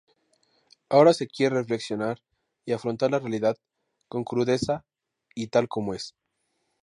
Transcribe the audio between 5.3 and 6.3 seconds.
y tal como es.